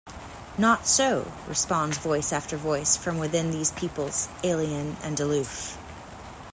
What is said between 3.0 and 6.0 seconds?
within these peoples alien and aloof.